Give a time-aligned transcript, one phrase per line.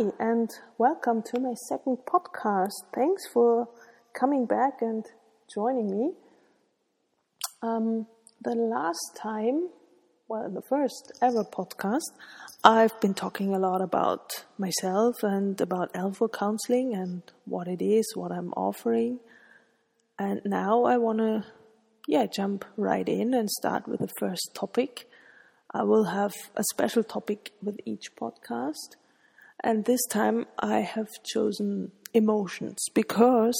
[0.00, 2.72] And welcome to my second podcast.
[2.94, 3.68] Thanks for
[4.18, 5.04] coming back and
[5.54, 6.12] joining me.
[7.60, 8.06] Um,
[8.42, 9.68] the last time,
[10.26, 12.00] well, the first ever podcast,
[12.64, 18.10] I've been talking a lot about myself and about Elfo counseling and what it is,
[18.16, 19.20] what I'm offering.
[20.18, 21.44] And now I want to,
[22.08, 25.10] yeah, jump right in and start with the first topic.
[25.74, 28.96] I will have a special topic with each podcast
[29.62, 33.58] and this time I have chosen emotions because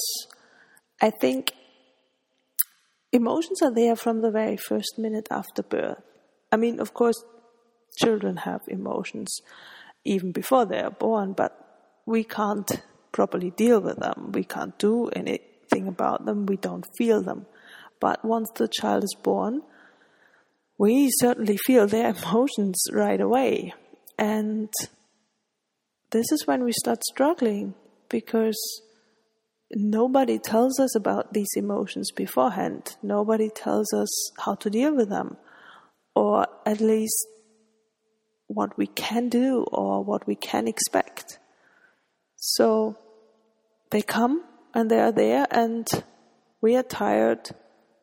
[1.01, 1.53] I think
[3.11, 6.01] emotions are there from the very first minute after birth.
[6.51, 7.23] I mean, of course,
[7.95, 9.41] children have emotions
[10.03, 11.57] even before they are born, but
[12.05, 14.31] we can't properly deal with them.
[14.33, 16.45] We can't do anything about them.
[16.45, 17.45] We don't feel them.
[17.99, 19.61] But once the child is born,
[20.77, 23.73] we certainly feel their emotions right away.
[24.17, 24.69] And
[26.11, 27.73] this is when we start struggling
[28.09, 28.59] because
[29.71, 32.97] nobody tells us about these emotions beforehand.
[33.01, 35.37] Nobody tells us how to deal with them,
[36.13, 37.25] or at least
[38.47, 41.39] what we can do or what we can expect.
[42.35, 42.97] So
[43.91, 45.87] they come and they are there, and
[46.61, 47.49] we are tired,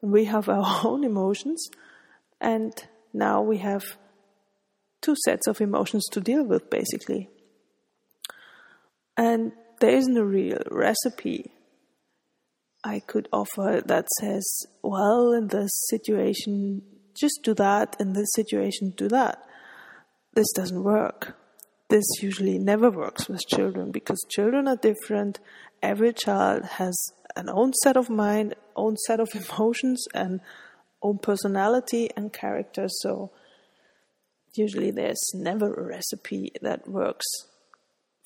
[0.01, 1.69] we have our own emotions,
[2.41, 2.73] and
[3.13, 3.85] now we have
[5.03, 7.29] two sets of emotions to deal with basically.
[9.19, 11.51] And there isn't a real recipe
[12.85, 14.47] I could offer that says,
[14.83, 16.83] well, in this situation,
[17.19, 19.45] just do that, in this situation, do that.
[20.35, 21.37] This doesn't work.
[21.91, 25.41] This usually never works with children because children are different.
[25.83, 26.97] Every child has
[27.35, 30.41] an own set of mind, own set of emotions, and
[31.03, 32.87] own personality and character.
[32.89, 33.33] So
[34.55, 37.27] usually there's never a recipe that works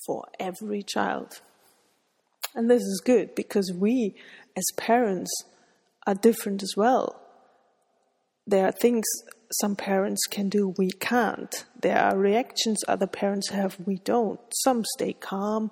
[0.06, 1.40] for every child.
[2.54, 4.14] And this is good because we,
[4.56, 5.30] as parents,
[6.06, 7.20] are different as well.
[8.46, 9.04] There are things
[9.60, 11.64] some parents can do we can't.
[11.80, 14.40] There are reactions other parents have we don't.
[14.64, 15.70] Some stay calm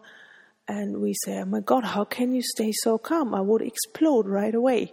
[0.69, 3.35] and we say, Oh my God, how can you stay so calm?
[3.35, 4.93] I would explode right away.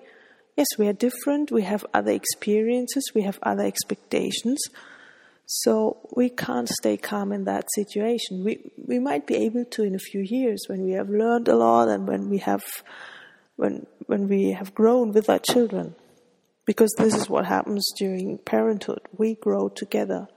[0.56, 1.52] Yes, we are different.
[1.52, 3.12] We have other experiences.
[3.14, 4.60] We have other expectations.
[5.48, 8.44] So we can't stay calm in that situation.
[8.44, 11.56] We we might be able to in a few years when we have learned a
[11.56, 12.66] lot and when we have
[13.56, 15.96] when when we have grown with our children.
[16.66, 19.00] Because this is what happens during parenthood.
[19.18, 20.28] We grow together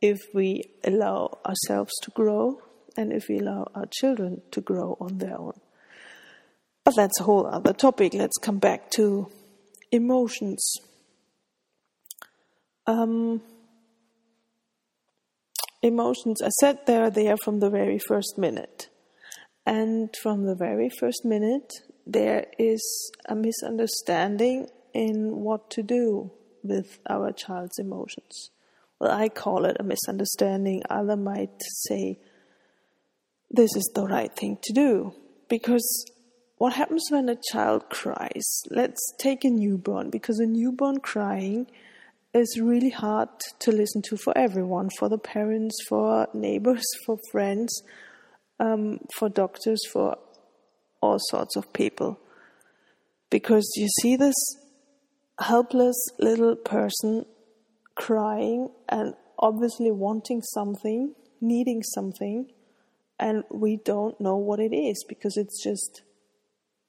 [0.00, 2.62] if we allow ourselves to grow
[2.96, 5.58] and if we allow our children to grow on their own.
[6.84, 8.14] But that's a whole other topic.
[8.14, 9.28] Let's come back to
[9.90, 10.76] emotions.
[12.86, 13.40] Um,
[15.82, 18.88] emotions, I said they are there from the very first minute.
[19.66, 21.72] And from the very first minute,
[22.06, 22.82] there is
[23.26, 26.32] a misunderstanding in what to do
[26.62, 28.50] with our child's emotions.
[29.00, 30.82] Well, I call it a misunderstanding.
[30.88, 32.18] Other might say
[33.50, 35.14] this is the right thing to do.
[35.48, 36.06] Because
[36.56, 38.62] what happens when a child cries?
[38.70, 41.66] Let's take a newborn, because a newborn crying
[42.34, 43.28] is really hard
[43.60, 47.82] to listen to for everyone for the parents, for neighbors, for friends,
[48.58, 50.16] um, for doctors, for
[51.00, 52.18] all sorts of people.
[53.30, 54.34] Because you see this
[55.40, 57.26] helpless little person
[57.94, 62.46] crying and obviously wanting something, needing something,
[63.18, 66.02] and we don't know what it is because it's just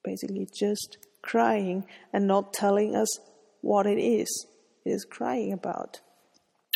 [0.03, 3.19] basically just crying and not telling us
[3.61, 4.47] what it is
[4.85, 6.01] is crying about.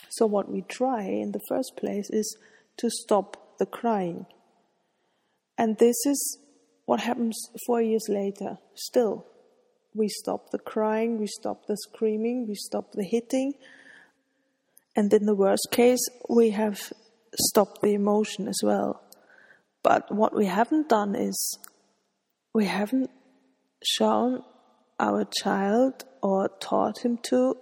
[0.09, 2.38] So, what we try in the first place is
[2.77, 4.25] to stop the crying.
[5.57, 6.39] And this is
[6.86, 8.57] what happens four years later.
[8.75, 9.25] Still,
[9.94, 13.54] we stop the crying, we stop the screaming, we stop the hitting.
[14.95, 16.94] And in the worst case, we have
[17.39, 19.01] stopped the emotion as well.
[19.83, 21.60] But what we haven't done is
[22.53, 23.10] we haven't
[23.83, 24.44] shown
[25.00, 27.56] our child or taught him to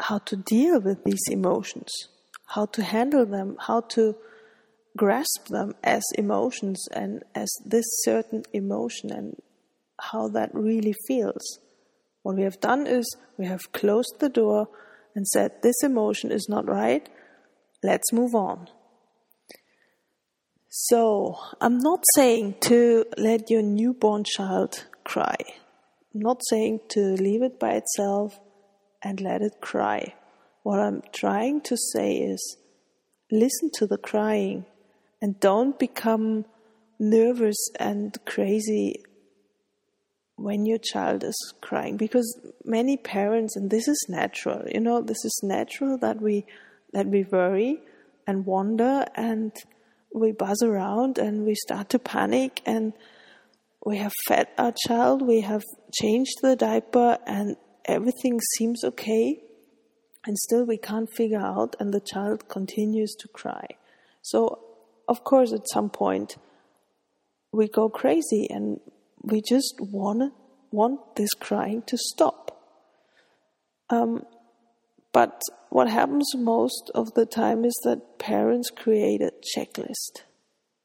[0.00, 1.90] how to deal with these emotions,
[2.48, 4.16] how to handle them, how to
[4.96, 9.36] grasp them as emotions and as this certain emotion and
[10.00, 11.58] how that really feels.
[12.22, 14.68] What we have done is we have closed the door
[15.14, 17.08] and said, This emotion is not right,
[17.82, 18.68] let's move on.
[20.68, 25.36] So, I'm not saying to let your newborn child cry.
[26.14, 28.38] I'm not saying to leave it by itself
[29.02, 30.14] and let it cry.
[30.62, 32.56] What I'm trying to say is
[33.30, 34.66] listen to the crying
[35.22, 36.44] And don't become
[36.98, 39.02] nervous and crazy
[40.36, 42.28] when your child is crying because
[42.64, 46.44] many parents and this is natural you know this is natural that we
[46.92, 47.78] that we worry
[48.26, 49.52] and wonder and
[50.14, 52.92] we buzz around and we start to panic and
[53.84, 55.62] we have fed our child we have
[55.92, 59.40] changed the diaper and everything seems okay
[60.24, 63.66] and still we can't figure out and the child continues to cry
[64.20, 64.60] so
[65.08, 66.36] of course at some point
[67.52, 68.80] we go crazy and
[69.22, 70.32] we just want
[70.72, 72.58] want this crying to stop.
[73.90, 74.24] Um,
[75.12, 80.22] but what happens most of the time is that parents create a checklist.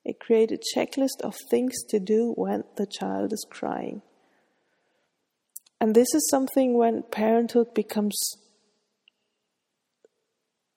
[0.06, 4.02] They create a checklist of things to do when the child is crying.
[5.80, 8.18] And this is something when parenthood becomes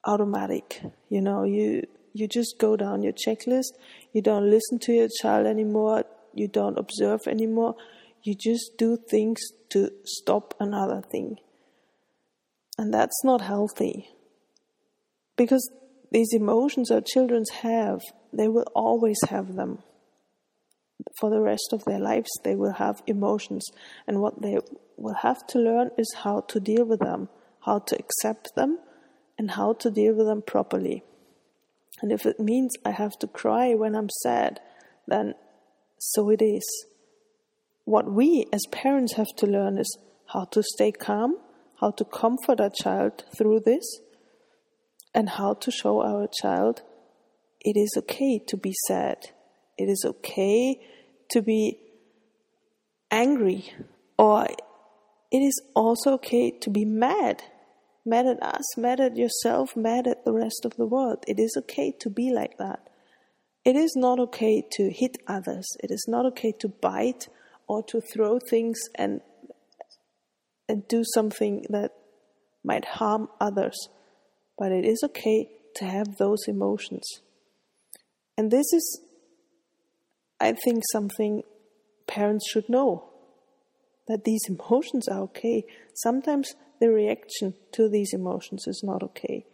[0.05, 0.83] automatic.
[1.09, 3.73] You know, you you just go down your checklist,
[4.13, 6.05] you don't listen to your child anymore,
[6.35, 7.77] you don't observe anymore,
[8.23, 11.37] you just do things to stop another thing.
[12.77, 14.09] And that's not healthy.
[15.37, 15.71] Because
[16.11, 18.01] these emotions our children have,
[18.33, 19.83] they will always have them.
[21.19, 23.67] For the rest of their lives, they will have emotions.
[24.07, 24.59] And what they
[24.97, 27.29] will have to learn is how to deal with them,
[27.61, 28.79] how to accept them,
[29.39, 31.03] and how to deal with them properly.
[32.03, 34.61] And if it means I have to cry when I'm sad,
[35.07, 35.35] then
[35.99, 36.65] so it is
[37.85, 39.99] what we as parents have to learn is
[40.33, 41.37] how to stay calm,
[41.81, 44.01] how to comfort our child through this,
[45.15, 46.83] and how to show our child
[47.61, 49.19] it is okay to be sad.
[49.77, 50.81] It is okay
[51.31, 51.79] to be
[53.11, 53.73] angry,
[54.19, 54.47] or
[55.31, 57.43] it is also okay to be mad.
[58.05, 61.23] Mad at us, mad at yourself, mad at the rest of the world.
[61.29, 62.81] It is okay to be like that.
[63.65, 65.67] It is not okay to hit others.
[65.83, 67.29] It is not okay to bite
[67.69, 69.21] or to throw things and
[70.71, 71.93] and do something that
[72.65, 73.77] might harm others.
[74.57, 77.05] But it is okay to have those emotions.
[78.39, 79.01] And this is,
[80.41, 81.43] I think, something
[82.07, 83.11] parents should know
[84.09, 85.65] that these emotions are okay.
[85.95, 89.47] Sometimes the reaction to these emotions is not okay.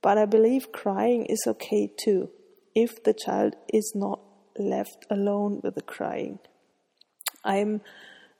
[0.00, 2.30] But I believe crying is okay too,
[2.74, 4.20] if the child is not
[4.58, 6.38] left alone with the crying.
[7.44, 7.80] I'm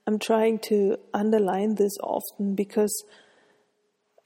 [0.07, 3.05] I'm trying to underline this often because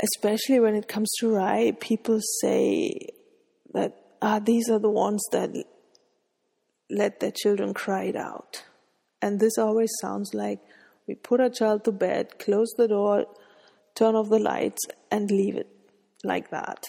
[0.02, 3.08] especially when it comes to RIE, people say
[3.72, 5.50] that ah these are the ones that
[6.90, 8.64] let their children cry it out.
[9.22, 10.60] And this always sounds like
[11.06, 13.26] we put our child to bed, close the door,
[13.94, 15.68] turn off the lights, and leave it
[16.24, 16.86] like that.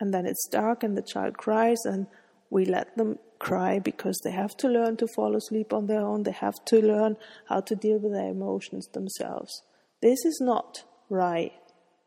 [0.00, 2.06] And then it's dark and the child cries, and
[2.50, 6.22] we let them cry because they have to learn to fall asleep on their own.
[6.22, 7.16] They have to learn
[7.48, 9.62] how to deal with their emotions themselves.
[10.02, 11.52] This is not right.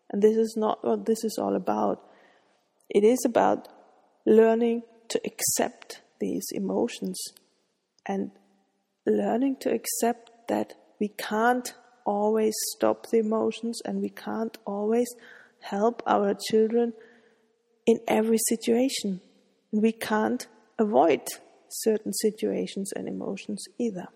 [0.10, 2.02] And this is not what this is all about.
[2.90, 3.68] It is about
[4.26, 7.20] learning to accept these emotions
[8.06, 8.32] and
[9.06, 11.74] learning to accept that we can't
[12.06, 15.08] always stop the emotions and we can't always
[15.60, 16.94] help our children
[17.86, 19.22] in every situation.
[19.72, 20.48] We can't
[20.80, 21.22] avoid
[21.70, 24.08] certain situations and emotions either.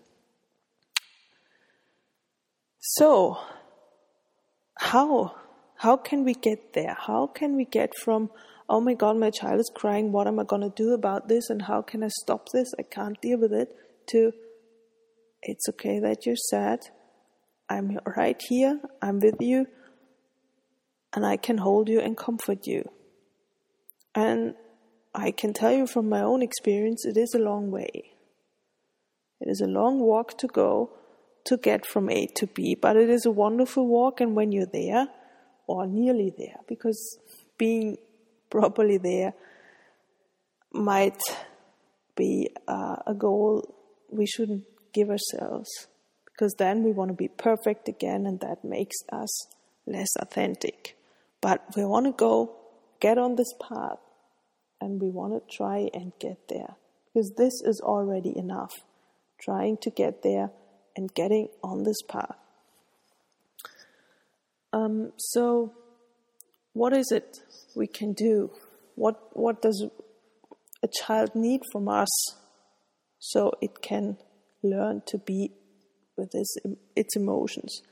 [2.78, 3.38] So,
[4.76, 5.36] how
[5.76, 6.96] how can we get there?
[6.98, 8.30] How can we get from
[8.72, 11.50] oh my god, my child is crying, what am I going to do about this
[11.50, 12.72] and how can I stop this?
[12.78, 13.68] I can't deal with it
[14.08, 14.32] to
[15.42, 16.80] it's okay that you're sad.
[17.68, 18.80] I'm right here.
[19.02, 19.66] I'm with you
[21.12, 22.88] and I can hold you and comfort you.
[24.14, 24.54] And
[25.14, 27.90] I can tell you from my own experience, it is a long way.
[29.40, 30.92] It is a long walk to go
[31.44, 34.72] to get from A to B, but it is a wonderful walk, and when you're
[34.72, 35.08] there,
[35.66, 37.18] or nearly there, because
[37.58, 37.96] being
[38.52, 39.32] properly there
[40.72, 41.20] might
[42.14, 43.74] be uh, a goal
[44.10, 45.70] we shouldn't give ourselves,
[46.26, 49.46] because then we want to be perfect again, and that makes us
[49.86, 50.96] less authentic.
[51.40, 52.54] But we want to go
[53.00, 53.98] get on this path
[54.80, 58.72] and we want to try and get there because this is already enough.
[59.40, 60.50] Trying to get there
[60.96, 62.36] and getting on this path.
[64.72, 65.72] Um, so,
[66.72, 67.38] what is it
[67.74, 68.50] we can do?
[68.94, 69.86] What what does
[70.82, 72.10] a child need from us
[73.18, 74.16] so it can
[74.62, 75.52] learn to be
[76.16, 76.56] with its,
[76.96, 77.82] its emotions?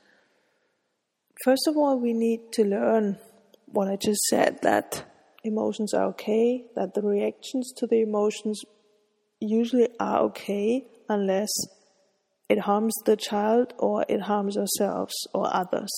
[1.45, 3.19] First of all, we need to learn
[3.67, 5.05] what I just said that
[5.45, 8.61] emotions are okay, that the reactions to the emotions
[9.41, 11.49] usually are okay unless
[12.49, 15.91] it harms the child or it harms ourselves or others.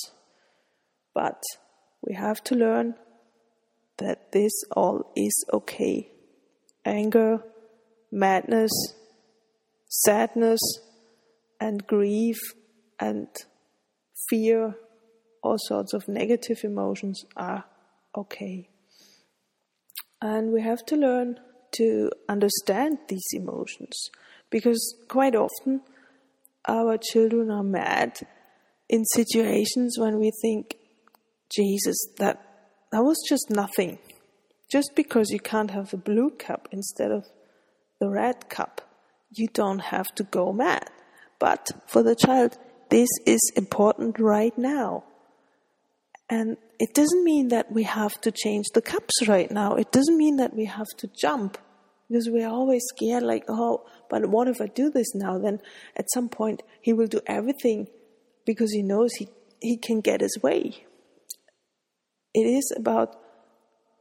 [1.14, 1.40] But
[2.02, 2.94] we have to learn
[3.98, 6.10] that this all is okay.
[6.84, 7.42] Anger,
[8.10, 8.72] madness,
[9.88, 10.60] sadness,
[11.60, 12.38] and grief
[12.98, 13.28] and
[14.28, 14.74] fear,
[15.42, 17.64] all sorts of negative emotions are
[18.16, 18.68] okay.
[20.20, 21.38] And we have to learn
[21.72, 24.10] to understand these emotions
[24.50, 25.80] because quite often
[26.66, 28.18] our children are mad
[28.88, 30.76] in situations when we think,
[31.54, 32.42] Jesus, that,
[32.90, 33.98] that was just nothing.
[34.70, 37.26] Just because you can't have the blue cup instead of
[38.00, 38.80] the red cup,
[39.30, 40.88] you don't have to go mad.
[41.38, 42.56] But for the child,
[42.88, 45.04] this is important right now.
[46.30, 49.74] And it doesn't mean that we have to change the cups right now.
[49.74, 51.58] It doesn't mean that we have to jump
[52.08, 55.38] because we're always scared, like, oh, but what if I do this now?
[55.38, 55.60] Then
[55.96, 57.88] at some point he will do everything
[58.44, 59.28] because he knows he,
[59.60, 60.84] he can get his way.
[62.34, 63.18] It is about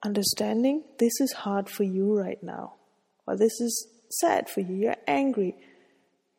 [0.03, 2.73] understanding this is hard for you right now,
[3.27, 5.55] or this is sad for you, you're angry.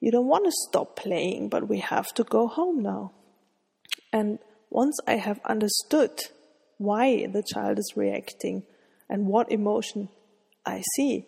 [0.01, 3.13] You don't want to stop playing, but we have to go home now.
[4.13, 6.11] And once I have understood
[6.79, 8.65] why the child is reacting
[9.09, 10.09] and what emotion
[10.67, 11.27] I see,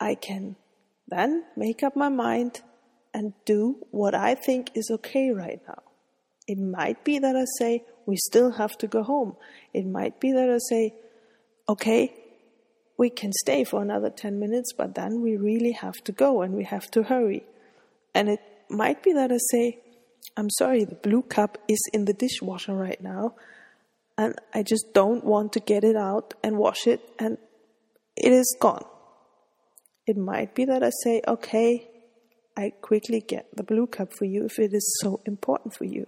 [0.00, 0.56] I can
[1.08, 2.62] then make up my mind
[3.12, 5.82] and do what I think is okay right now.
[6.46, 9.36] It might be that I say, we still have to go home.
[9.74, 10.94] It might be that I say,
[11.68, 12.14] okay,
[12.96, 16.54] we can stay for another 10 minutes, but then we really have to go and
[16.54, 17.44] we have to hurry.
[18.14, 19.80] And it might be that I say,
[20.36, 23.34] I'm sorry, the blue cup is in the dishwasher right now,
[24.16, 27.36] and I just don't want to get it out and wash it, and
[28.16, 28.84] it is gone.
[30.06, 31.88] It might be that I say, okay,
[32.56, 36.06] I quickly get the blue cup for you if it is so important for you.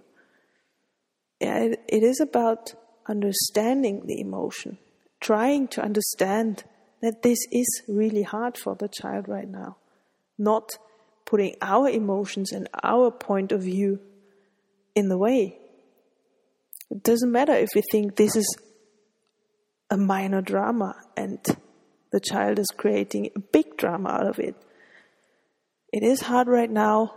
[1.39, 2.73] It is about
[3.07, 4.77] understanding the emotion,
[5.19, 6.63] trying to understand
[7.01, 9.77] that this is really hard for the child right now,
[10.37, 10.69] not
[11.25, 13.99] putting our emotions and our point of view
[14.95, 15.57] in the way.
[16.91, 18.57] It doesn't matter if we think this is
[19.89, 21.39] a minor drama and
[22.11, 24.55] the child is creating a big drama out of it.
[25.93, 27.13] It is hard right now,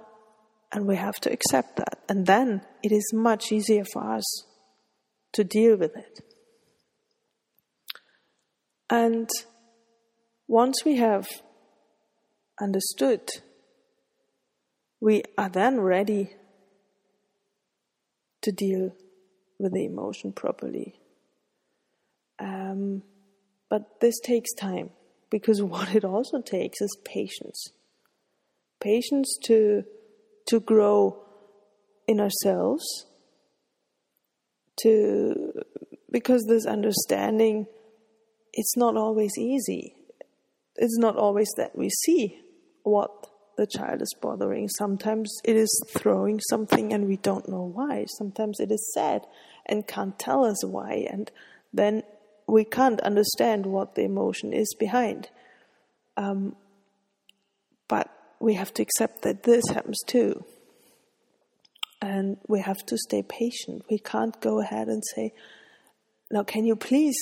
[0.73, 1.99] and we have to accept that.
[2.09, 4.25] And then it is much easier for us
[5.33, 6.21] to deal with it.
[8.89, 9.29] And
[10.49, 11.29] once we have
[12.61, 13.29] understood,
[15.01, 16.31] we are then ready
[18.43, 18.95] to deal
[19.59, 20.95] with the emotion properly.
[22.39, 23.03] Um,
[23.69, 24.91] but this takes time
[25.31, 27.73] because what it also takes is patience.
[28.81, 29.85] Patience to
[30.47, 31.23] to grow
[32.07, 32.85] in ourselves
[34.83, 35.53] to
[36.11, 37.67] because this understanding
[38.53, 39.95] it's not always easy.
[40.77, 42.39] It's not always that we see
[42.83, 44.69] what the child is bothering.
[44.69, 48.07] Sometimes it is throwing something and we don't know why.
[48.19, 49.27] Sometimes it is sad
[49.67, 51.07] and can't tell us why.
[51.11, 51.31] And
[51.73, 52.03] then
[52.47, 55.31] we can't understand what the emotion is behind.
[56.17, 56.57] Um,
[57.89, 58.11] but
[58.43, 60.45] we have to accept that this happens too.
[62.01, 63.85] And we have to stay patient.
[63.89, 65.33] We can't go ahead and say,
[66.31, 67.17] Now, can you please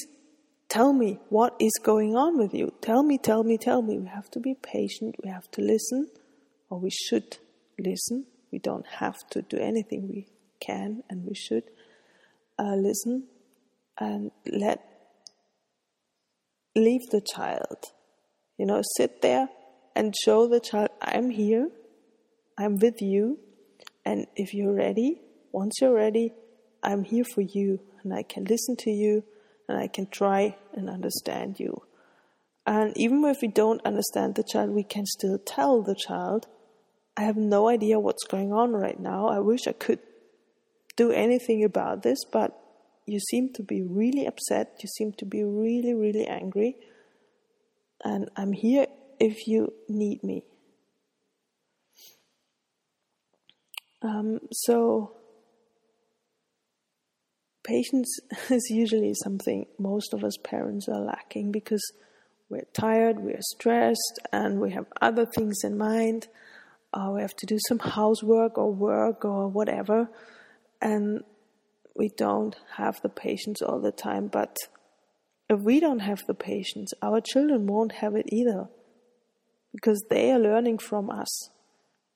[0.71, 2.73] tell me what is going on with you?
[2.81, 3.99] Tell me, tell me, tell me.
[3.99, 5.17] We have to be patient.
[5.23, 6.09] We have to listen,
[6.71, 7.37] or we should
[7.79, 8.25] listen.
[8.51, 10.09] We don't have to do anything.
[10.09, 10.27] We
[10.61, 11.65] can and we should
[12.59, 13.29] uh, listen
[13.99, 14.81] and let
[16.75, 17.93] leave the child.
[18.57, 19.49] You know, sit there
[19.95, 21.71] and show the child, I'm here,
[22.59, 23.39] I'm with you,
[24.05, 25.21] and if you're ready,
[25.53, 26.33] once you're ready,
[26.83, 29.25] I'm here for you, and I can listen to you,
[29.69, 31.83] and I can try and understand you.
[32.67, 36.47] And even if we don't understand the child, we can still tell the child,
[37.17, 39.29] I have no idea what's going on right now.
[39.29, 39.99] I wish I could
[40.97, 42.59] do anything about this, but
[43.07, 44.79] you seem to be really upset.
[44.81, 46.77] You seem to be really, really angry
[48.05, 48.87] and I'm here
[49.21, 50.43] if you need me.
[54.03, 55.13] Um, so,
[57.63, 58.19] patience
[58.51, 61.83] is usually something most of us parents are lacking because
[62.49, 66.27] we're tired, we're stressed, and we have other things in mind.
[66.93, 70.09] Uh, we have to do some housework or work or whatever,
[70.81, 71.23] and
[71.95, 74.27] we don't have the patience all the time.
[74.27, 74.57] But
[75.49, 78.69] if we don't have the patience, our children won't have it either.
[79.73, 81.51] Because they are learning from us.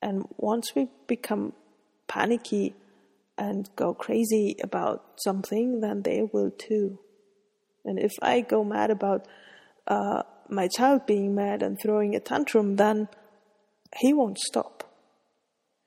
[0.03, 1.53] And once we become
[2.09, 2.75] panicky
[3.39, 6.99] and go crazy about something, then they will too.
[7.85, 9.27] And if I go mad about
[9.87, 13.09] uh, my child being mad and throwing a tantrum, then
[13.99, 14.85] he won't stop.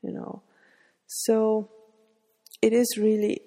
[0.02, 0.42] You know.
[1.08, 1.70] So
[2.62, 3.42] it is really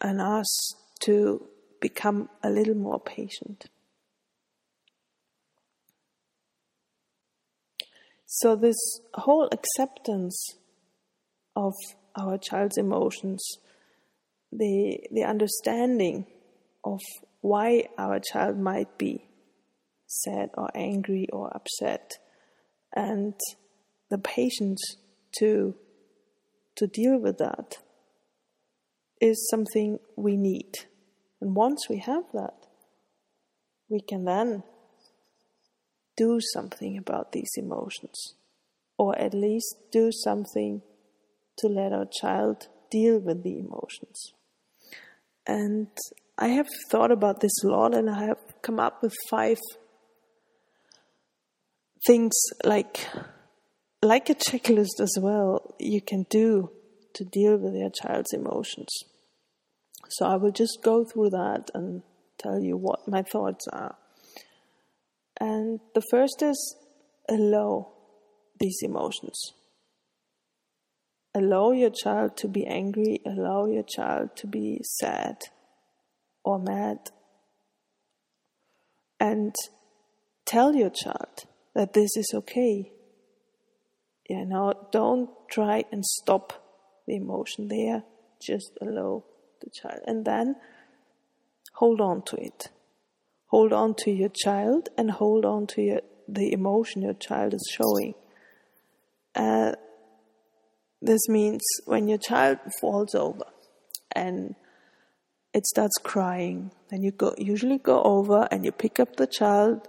[0.00, 1.46] on us to
[1.80, 3.66] become a little more patient.
[8.36, 10.56] So, this whole acceptance
[11.54, 11.72] of
[12.16, 13.58] our child's emotions,
[14.50, 16.26] the, the understanding
[16.82, 16.98] of
[17.42, 19.28] why our child might be
[20.08, 22.14] sad or angry or upset,
[22.92, 23.34] and
[24.10, 24.82] the patience
[25.38, 25.76] to,
[26.74, 27.78] to deal with that
[29.20, 30.72] is something we need.
[31.40, 32.66] And once we have that,
[33.88, 34.64] we can then
[36.16, 38.34] do something about these emotions,
[38.98, 40.82] or at least do something
[41.58, 44.32] to let our child deal with the emotions.
[45.46, 45.88] And
[46.38, 49.60] I have thought about this a lot and I have come up with five
[52.06, 52.32] things
[52.64, 53.06] like
[54.02, 56.70] like a checklist as well you can do
[57.14, 58.88] to deal with your child's emotions.
[60.10, 62.02] So I will just go through that and
[62.38, 63.96] tell you what my thoughts are.
[65.40, 66.76] And the first is
[67.28, 67.92] allow
[68.58, 69.52] these emotions.
[71.34, 75.36] Allow your child to be angry, allow your child to be sad
[76.44, 76.98] or mad.
[79.18, 79.54] And
[80.44, 82.92] tell your child that this is okay.
[84.28, 86.52] You know, don't try and stop
[87.06, 88.04] the emotion there,
[88.40, 89.24] just allow
[89.60, 90.00] the child.
[90.06, 90.54] And then
[91.74, 92.68] hold on to it
[93.54, 97.64] hold on to your child and hold on to your, the emotion your child is
[97.72, 98.12] showing.
[99.36, 99.70] Uh,
[101.00, 103.44] this means when your child falls over
[104.10, 104.56] and
[105.52, 109.86] it starts crying, then you go usually go over and you pick up the child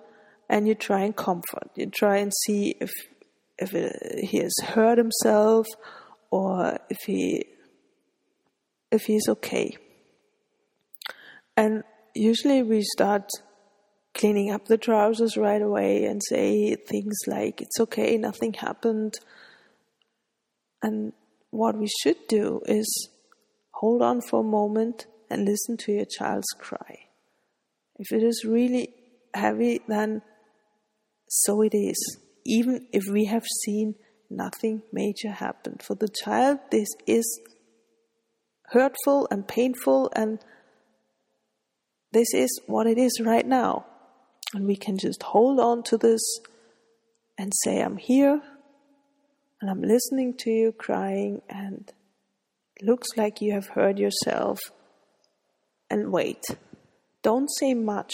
[0.47, 1.67] and you try and comfort.
[1.75, 2.91] You try and see if
[3.57, 5.65] if it, he has hurt himself
[6.29, 7.45] or if he
[8.91, 9.75] if he's okay.
[11.57, 13.27] And usually we start
[14.15, 19.15] cleaning up the trousers right away and say things like, it's okay, nothing happened.
[20.81, 21.13] And
[21.51, 23.09] what we should do is
[23.71, 27.07] hold on for a moment and listen to your child's cry.
[27.97, 28.93] If it is really
[29.33, 30.21] heavy, then
[31.27, 32.17] so it is.
[32.45, 33.95] Even if we have seen
[34.29, 35.77] nothing major happen.
[35.81, 37.41] For the child, this is
[38.67, 40.39] hurtful and painful, and
[42.11, 43.85] this is what it is right now.
[44.55, 46.21] And we can just hold on to this
[47.37, 48.41] and say, I'm here
[49.59, 51.91] and I'm listening to you crying, and
[52.75, 54.59] it looks like you have hurt yourself.
[55.89, 56.43] And wait.
[57.21, 58.13] Don't say much.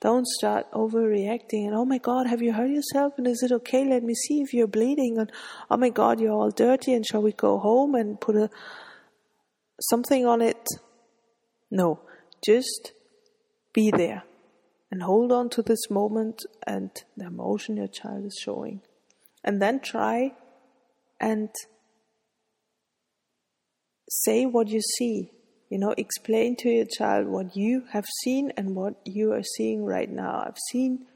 [0.00, 3.14] Don't start overreacting and oh my god, have you hurt yourself?
[3.16, 3.84] And is it okay?
[3.84, 5.18] Let me see if you're bleeding.
[5.18, 5.32] And
[5.70, 6.92] oh my god, you're all dirty.
[6.92, 8.48] And shall we go home and put a
[9.80, 10.64] something on it?
[11.70, 12.00] No,
[12.44, 12.92] just
[13.72, 14.22] be there
[14.90, 18.80] and hold on to this moment and the emotion your child is showing.
[19.44, 20.32] And then try
[21.20, 21.50] and
[24.08, 25.30] say what you see.
[25.70, 29.84] You know, explain to your child what you have seen and what you are seeing
[29.84, 30.44] right now.
[30.46, 31.06] I've seen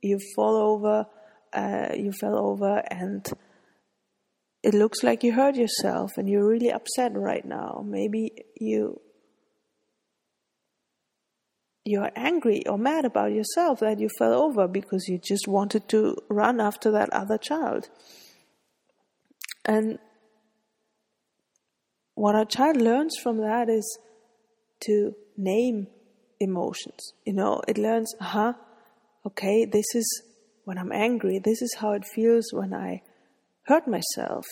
[0.00, 1.06] you fall over,
[1.52, 3.26] uh, you fell over, and
[4.62, 7.84] it looks like you hurt yourself and you're really upset right now.
[7.84, 9.00] Maybe you
[11.84, 16.16] you're angry or mad about yourself that you fell over because you just wanted to
[16.28, 17.88] run after that other child.
[19.64, 19.98] And
[22.14, 23.98] what a child learns from that is
[24.84, 25.88] to name
[26.38, 27.14] emotions.
[27.24, 28.54] You know, it learns, huh,
[29.26, 30.22] okay, this is
[30.64, 33.02] when I'm angry, this is how it feels when I
[33.66, 34.44] hurt myself.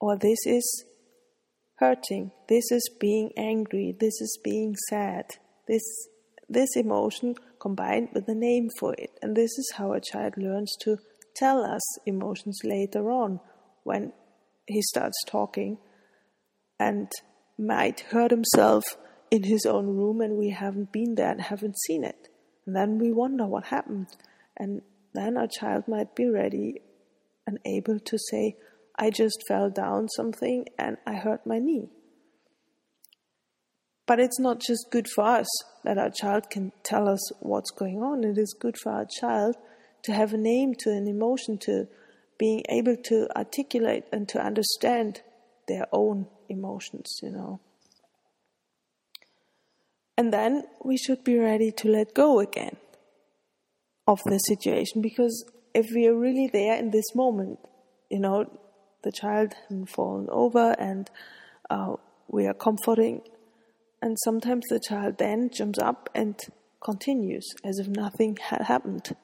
[0.00, 0.84] Or this is
[1.78, 2.32] hurting.
[2.48, 3.94] This is being angry.
[3.98, 5.26] This is being sad.
[5.68, 5.82] This
[6.48, 9.10] this emotion combined with a name for it.
[9.20, 10.98] And this is how a child learns to
[11.34, 13.40] tell us emotions later on
[13.82, 14.12] when
[14.66, 15.78] he starts talking
[16.78, 17.10] and
[17.58, 18.84] might hurt himself
[19.30, 22.28] in his own room and we haven't been there and haven't seen it.
[22.64, 24.08] And then we wonder what happened.
[24.56, 24.82] And
[25.14, 26.80] then our child might be ready
[27.46, 28.56] and able to say,
[28.98, 31.90] I just fell down something and I hurt my knee.
[34.06, 35.48] But it's not just good for us
[35.84, 38.24] that our child can tell us what's going on.
[38.24, 39.56] It is good for our child
[40.04, 41.88] to have a name to an emotion, to
[42.38, 45.22] being able to articulate and to understand
[45.66, 47.60] their own emotions, you know.
[50.16, 52.76] And then we should be ready to let go again
[54.06, 57.58] of the situation because if we are really there in this moment,
[58.10, 58.46] you know,
[59.06, 61.08] the child has fallen over and
[61.70, 61.94] uh,
[62.28, 63.22] we are comforting,
[64.02, 66.34] and sometimes the child then jumps up and
[66.84, 69.14] continues as if nothing had happened.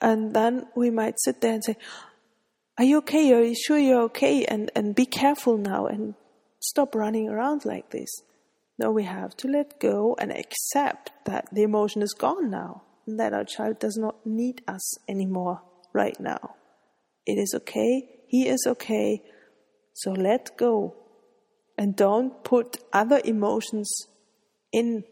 [0.00, 1.76] And then we might sit there and say,
[2.78, 3.32] Are you okay?
[3.32, 4.44] Are you sure you're okay?
[4.44, 6.14] And, and be careful now and
[6.60, 8.10] stop running around like this.
[8.78, 13.18] No, we have to let go and accept that the emotion is gone now and
[13.18, 16.54] that our child does not need us anymore right now.
[17.26, 18.17] It is okay.
[18.28, 19.22] He is okay.
[19.94, 20.94] So let go
[21.76, 23.90] and don't put other emotions
[24.72, 25.04] in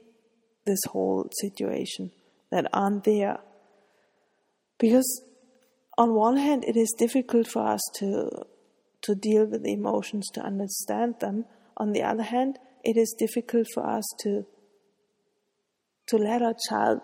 [0.65, 2.13] this whole situation
[2.51, 3.39] that aren't there.
[4.79, 5.23] Because
[5.99, 8.31] on one hand, it is difficult for us to,
[9.03, 11.47] to deal with the emotions, to understand them.
[11.77, 14.47] On the other hand, it is difficult for us to
[16.09, 17.01] to let our child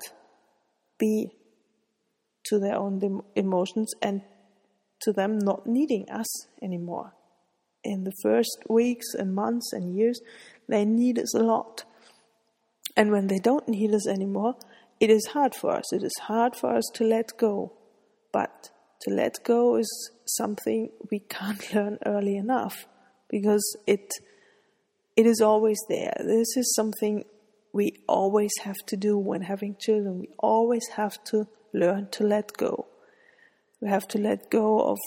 [0.98, 1.30] be
[2.44, 4.22] to their own emotions and
[5.02, 7.14] to them not needing us anymore.
[7.84, 10.20] In the first weeks and months and years,
[10.68, 11.84] they need us a lot.
[12.96, 14.54] And when they don't need us anymore,
[15.00, 15.92] it is hard for us.
[15.92, 17.72] It is hard for us to let go.
[18.32, 18.70] But
[19.02, 22.86] to let go is something we can't learn early enough
[23.28, 24.12] because it
[25.16, 26.14] it is always there.
[26.18, 27.24] This is something
[27.72, 30.20] we always have to do when having children.
[30.20, 32.86] We always have to learn to let go.
[33.82, 34.98] We have to let go of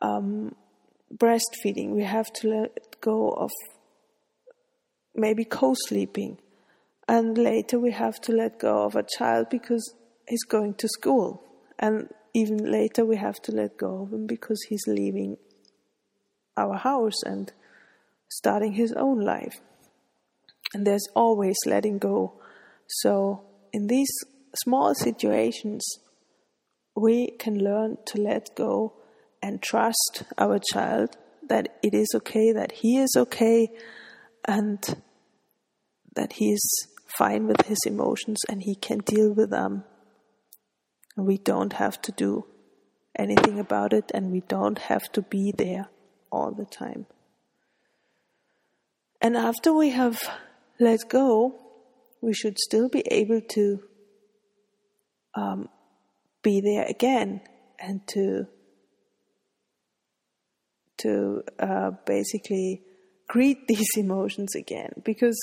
[0.00, 0.54] um,
[1.12, 1.90] breastfeeding.
[1.90, 3.50] We have to let go of
[5.16, 6.38] maybe co sleeping.
[7.08, 9.94] And later we have to let go of a child because
[10.28, 11.42] he's going to school.
[11.76, 15.36] And even later we have to let go of him because he's leaving
[16.56, 17.52] our house and
[18.28, 19.60] starting his own life.
[20.72, 22.40] And there's always letting go.
[22.86, 24.10] So, in these
[24.54, 25.84] small situations,
[26.96, 28.92] we can learn to let go
[29.42, 31.16] and trust our child
[31.48, 33.68] that it is okay, that he is okay,
[34.46, 35.02] and
[36.14, 39.84] that he is fine with his emotions and he can deal with them.
[41.16, 42.46] We don't have to do
[43.16, 45.88] anything about it and we don't have to be there
[46.30, 47.06] all the time.
[49.20, 50.22] And after we have
[50.80, 51.54] let go,
[52.20, 53.82] we should still be able to
[55.34, 55.68] um,
[56.44, 57.40] be there again
[57.80, 58.46] and to
[60.98, 62.82] to uh, basically
[63.26, 64.92] greet these emotions again.
[65.04, 65.36] Because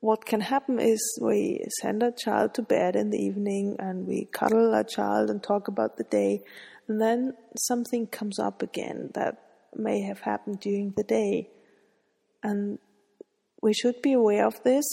[0.00, 4.28] what can happen is we send our child to bed in the evening and we
[4.30, 6.42] cuddle our child and talk about the day.
[6.86, 9.40] And then something comes up again that
[9.74, 11.48] may have happened during the day.
[12.42, 12.78] And
[13.62, 14.84] we should be aware of this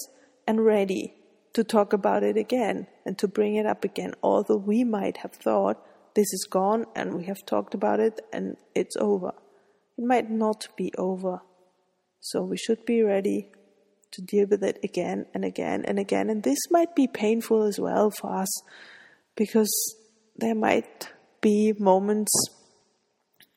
[0.47, 1.20] and ready
[1.53, 5.33] to talk about it again and to bring it up again, although we might have
[5.33, 5.85] thought
[6.15, 9.33] this is gone and we have talked about it and it's over.
[9.97, 11.41] It might not be over.
[12.19, 13.49] So we should be ready
[14.11, 16.29] to deal with it again and again and again.
[16.29, 18.61] And this might be painful as well for us
[19.35, 19.95] because
[20.37, 21.09] there might
[21.41, 22.31] be moments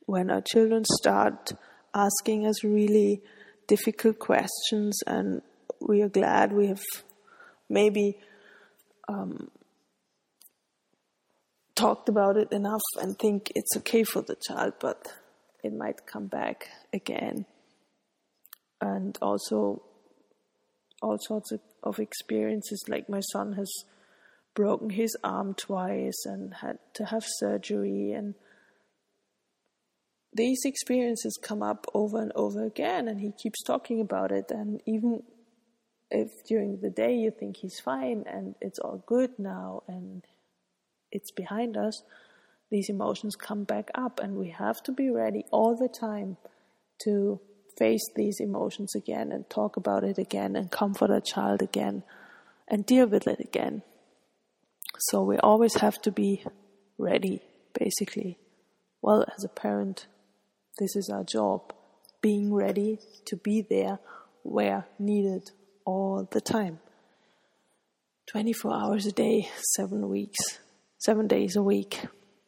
[0.07, 1.53] when our children start
[1.95, 3.23] asking us really
[3.67, 5.41] difficult questions, and
[5.81, 6.83] we are glad we have
[7.69, 8.19] maybe
[9.09, 9.51] um,
[11.75, 15.13] talked about it enough and think it's okay for the child, but
[15.63, 17.47] it might come back again.
[18.81, 19.83] And also,
[21.03, 23.71] all sorts of, of experiences, like my son has
[24.55, 28.35] broken his arm twice and had to have surgery and
[30.35, 34.51] these experiences come up over and over again, and he keeps talking about it.
[34.51, 35.23] And even
[36.15, 40.25] if during the day you think he's fine and it's all good now and
[41.11, 42.03] it's behind us,
[42.71, 46.37] these emotions come back up, and we have to be ready all the time
[47.05, 47.41] to
[47.79, 52.03] face these emotions again and talk about it again and comfort a child again
[52.67, 53.83] and deal with it again.
[54.99, 56.45] So we always have to be
[56.99, 57.43] ready,
[57.79, 58.39] basically.
[59.03, 60.07] Well, as a parent,
[60.79, 61.75] this is our job,
[62.23, 63.99] being ready to be there
[64.43, 65.51] where needed
[65.85, 66.81] all the time.
[68.31, 70.59] 24 hours a day, seven weeks,
[70.99, 72.01] seven days a week,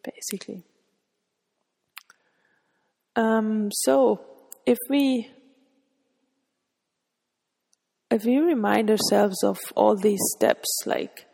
[0.03, 0.65] basically.
[3.15, 4.21] Um, so,
[4.67, 5.31] if we
[8.11, 11.27] if we remind ourselves of all these steps, like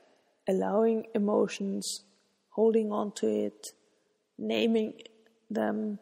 [0.49, 2.05] allowing emotions,
[2.51, 3.67] holding on to it,
[4.39, 4.95] naming
[5.51, 5.99] them,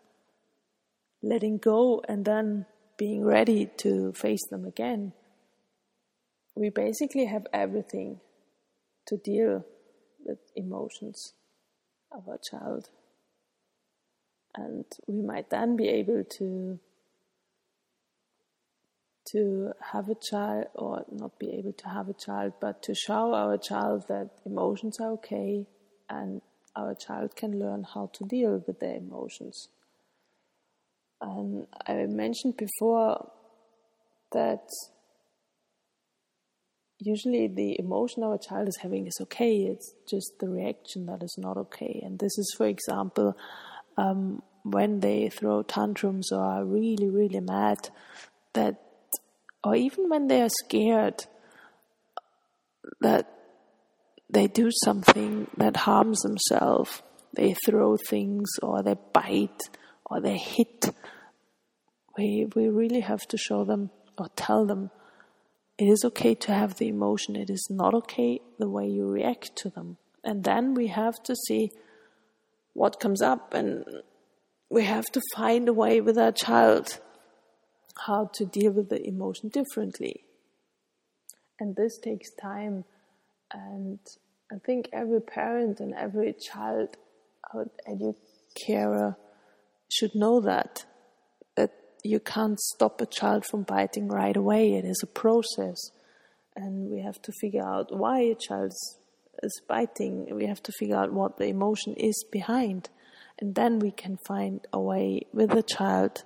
[1.23, 5.13] letting go, and then being ready to face them again.
[6.55, 8.21] We basically have everything
[9.07, 9.65] to deal
[10.25, 11.35] with emotions
[12.13, 12.91] of our child.
[14.55, 16.81] And we might then be able to
[19.33, 23.33] to have a child or not be able to have a child, but to show
[23.35, 25.67] our child that emotions are okay
[26.09, 26.43] and
[26.75, 29.69] our child can learn how to deal with their emotions.
[31.21, 33.31] And I mentioned before
[34.33, 34.67] that
[37.01, 41.35] usually the emotion our child is having is okay, it's just the reaction that is
[41.39, 42.01] not okay.
[42.05, 43.37] And this is, for example,
[43.97, 47.89] um, when they throw tantrums or are really, really mad,
[48.55, 48.81] that
[49.63, 51.27] or even when they are scared
[53.01, 53.31] that
[54.31, 57.03] they do something that harms themselves,
[57.35, 59.63] they throw things or they bite
[60.07, 60.95] or they hit,
[62.17, 64.91] we, we really have to show them or tell them
[65.81, 69.57] it is okay to have the emotion, it is not okay the way you react
[69.57, 69.97] to them.
[70.23, 71.73] And then we have to see
[72.75, 73.87] what comes up and
[74.69, 77.01] we have to find a way with our child
[78.07, 80.25] how to deal with the emotion differently.
[81.59, 82.85] And this takes time.
[83.51, 84.01] And
[84.53, 86.97] I think every parent and every child
[87.87, 89.17] educator
[89.89, 90.85] should know that
[92.05, 94.75] you can't stop a child from biting right away.
[94.75, 95.91] It is a process,
[96.57, 98.73] and we have to figure out why a child
[99.43, 100.35] is biting.
[100.35, 102.89] We have to figure out what the emotion is behind,
[103.39, 106.25] and then we can find a way with the child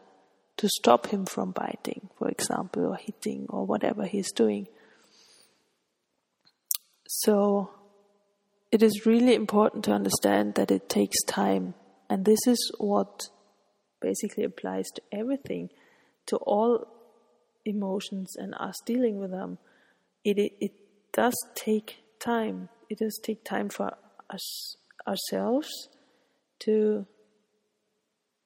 [0.57, 4.69] to stop him from biting, for example, or hitting or whatever he's doing.
[7.07, 7.71] So
[8.71, 11.75] it is really important to understand that it takes time,
[12.09, 13.29] and this is what
[14.05, 15.71] basically applies to everything,
[16.27, 16.87] to all
[17.65, 19.57] emotions and us dealing with them.
[20.25, 20.73] It, it, it
[21.13, 22.69] does take time.
[22.91, 23.97] It does take time for
[24.29, 25.71] us ourselves
[26.61, 27.07] to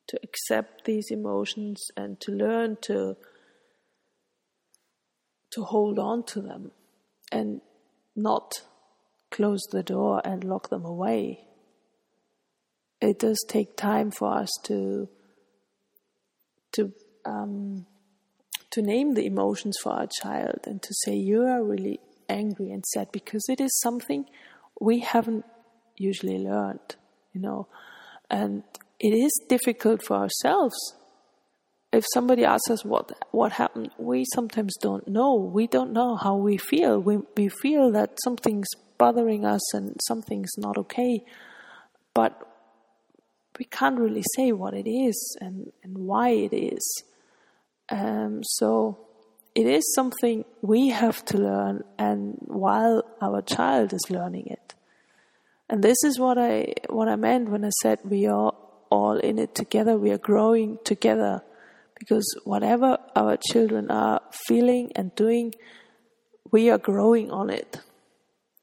[0.09, 3.17] to accept these emotions and to learn to
[5.51, 6.71] to hold on to them
[7.31, 7.61] and
[8.17, 8.63] not
[9.31, 11.45] close the door and lock them away.
[13.01, 15.09] It does take time for us to
[16.73, 16.93] to
[17.25, 17.87] um,
[18.71, 22.85] to name the emotions for our child and to say you are really angry and
[22.87, 24.27] sad because it is something
[24.81, 25.45] we haven't
[25.97, 26.97] usually learned,
[27.33, 27.67] you know,
[28.31, 28.63] and
[29.01, 30.77] it is difficult for ourselves.
[31.93, 35.35] If somebody asks us what what happened, we sometimes don't know.
[35.35, 36.99] We don't know how we feel.
[37.01, 41.25] We we feel that something's bothering us and something's not okay,
[42.13, 42.48] but
[43.59, 47.03] we can't really say what it is and, and why it is.
[47.91, 48.99] Um, so
[49.55, 54.75] it is something we have to learn, and while our child is learning it.
[55.69, 58.53] And this is what I what I meant when I said we are
[58.91, 59.99] all in it together.
[59.99, 61.43] We are growing together
[61.99, 65.55] because whatever our children are feeling and doing,
[66.53, 67.81] we are growing on it,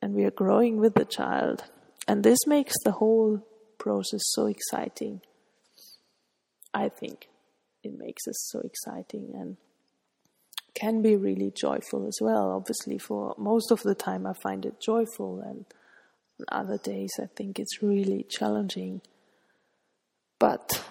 [0.02, 1.64] and we are growing with the child,
[2.08, 3.42] and this makes the whole
[3.86, 5.22] process so exciting.
[6.74, 7.30] I think
[7.84, 9.58] it makes us so exciting and
[10.74, 12.50] can be really joyful as well.
[12.50, 15.66] Obviously, for most of the time, I find it joyful, and
[16.50, 19.02] other days, I think it's really challenging.
[20.40, 20.84] But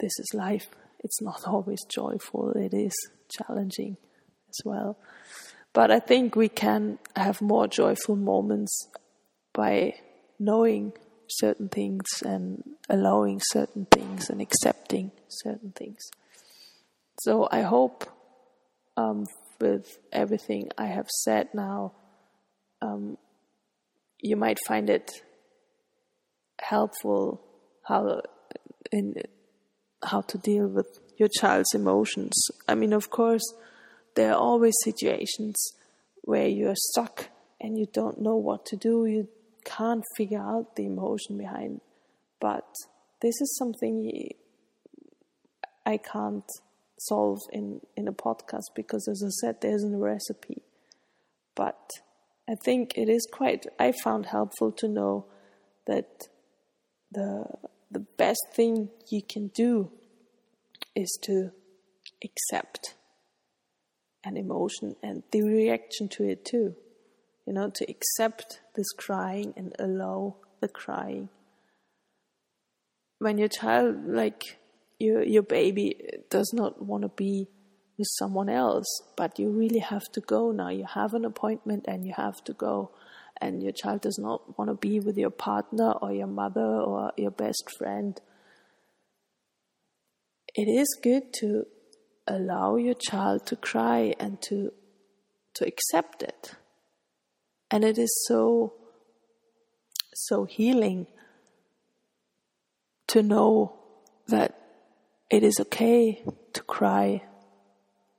[0.00, 0.70] this is life.
[1.04, 2.94] It's not always joyful, it is
[3.28, 3.98] challenging
[4.48, 4.96] as well.
[5.72, 8.88] But I think we can have more joyful moments
[9.52, 9.94] by
[10.38, 10.94] knowing
[11.30, 16.10] certain things and allowing certain things and accepting certain things.
[17.20, 18.04] So I hope
[18.96, 19.26] um,
[19.60, 21.92] with everything I have said now,
[22.82, 23.18] um,
[24.20, 25.10] you might find it
[26.60, 27.42] helpful
[27.84, 28.22] how
[28.92, 29.14] in
[30.02, 32.32] how to deal with your child's emotions.
[32.66, 33.42] I mean, of course,
[34.14, 35.56] there are always situations
[36.22, 37.28] where you're stuck
[37.60, 39.06] and you don't know what to do.
[39.06, 39.28] You
[39.64, 41.80] can't figure out the emotion behind.
[42.40, 42.66] But
[43.20, 44.30] this is something
[45.84, 46.48] I can't
[46.98, 50.62] solve in, in a podcast because, as I said, there isn't a recipe.
[51.54, 51.90] But
[52.48, 55.26] I think it is quite, I found helpful to know
[55.86, 56.28] that
[57.12, 57.44] the
[57.90, 59.90] the best thing you can do
[60.94, 61.50] is to
[62.24, 62.94] accept
[64.24, 66.76] an emotion and the reaction to it too.
[67.50, 71.28] You know, to accept this crying and allow the crying.
[73.18, 74.56] When your child, like
[75.00, 75.96] your your baby,
[76.30, 77.48] does not want to be
[77.98, 78.86] with someone else,
[79.16, 80.68] but you really have to go now.
[80.68, 82.92] You have an appointment and you have to go,
[83.40, 87.10] and your child does not want to be with your partner or your mother or
[87.16, 88.20] your best friend.
[90.54, 91.66] It is good to
[92.28, 94.72] allow your child to cry and to
[95.54, 96.54] to accept it.
[97.70, 98.74] And it is so
[100.14, 101.06] so healing
[103.06, 103.78] to know
[104.28, 104.58] that
[105.30, 107.22] it is okay to cry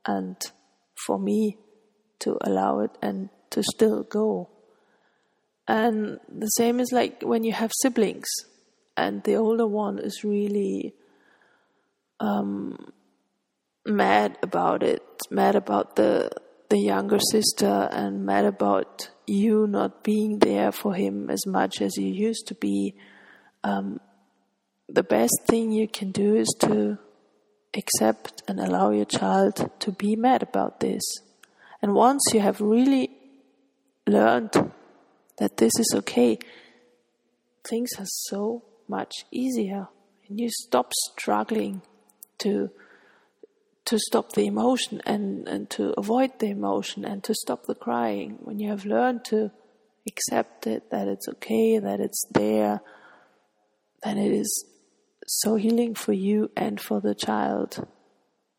[0.06, 0.38] and
[1.06, 1.58] for me
[2.20, 4.50] to allow it and to still go.
[5.68, 8.28] And the same is like when you have siblings
[8.98, 10.94] and the older one is really
[12.20, 12.92] um,
[13.86, 16.30] mad about it, mad about the
[16.70, 21.96] the younger sister and mad about you not being there for him as much as
[21.98, 22.94] you used to be,
[23.64, 24.00] um,
[24.90, 26.98] the best thing you can do is to
[27.76, 31.02] accept and allow your child to be mad about this.
[31.82, 33.10] And once you have really
[34.06, 34.52] learned
[35.38, 36.38] that this is okay,
[37.64, 39.88] things are so much easier.
[40.28, 41.82] And you stop struggling
[42.40, 42.70] to
[43.86, 48.38] to stop the emotion and, and to avoid the emotion and to stop the crying.
[48.42, 49.52] When you have learned to
[50.08, 52.82] accept it, that it's okay, that it's there,
[54.04, 54.66] then it is
[55.28, 57.88] so healing for you and for the child.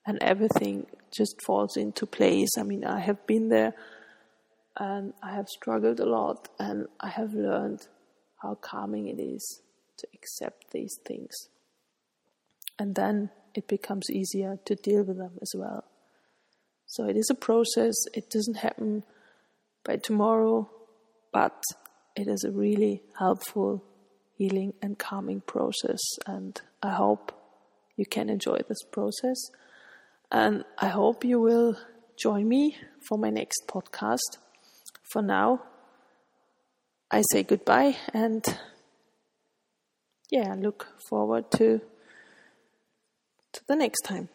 [0.06, 2.50] And everything just falls into place.
[2.58, 3.74] I mean, I have been there
[4.76, 7.86] and I have struggled a lot and I have learned
[8.42, 9.60] how calming it is
[9.98, 11.48] to accept these things.
[12.78, 15.84] And then it becomes easier to deal with them as well.
[16.86, 19.04] So it is a process, it doesn't happen
[19.84, 20.70] by tomorrow,
[21.32, 21.62] but
[22.14, 23.82] it is a really helpful
[24.36, 26.00] healing and calming process.
[26.26, 27.32] And I hope
[27.96, 29.38] you can enjoy this process.
[30.30, 31.76] And I hope you will
[32.16, 32.76] join me
[33.08, 34.38] for my next podcast.
[35.12, 35.62] For now,
[37.10, 38.44] I say goodbye and
[40.30, 41.82] yeah, look forward to
[43.52, 44.28] to the next time.